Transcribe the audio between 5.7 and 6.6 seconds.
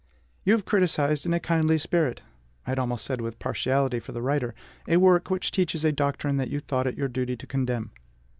a doctrine that you